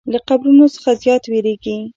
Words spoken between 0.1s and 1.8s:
له قبرونو څخه زیات ویریږي.